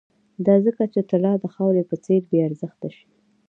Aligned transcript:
دا 0.45 0.55
ځکه 0.65 0.83
چې 0.93 0.99
طلا 1.09 1.33
د 1.39 1.45
خاورې 1.53 1.83
په 1.89 1.95
څېر 2.03 2.21
بې 2.29 2.39
ارزښته 2.47 2.89
شي 2.95 3.05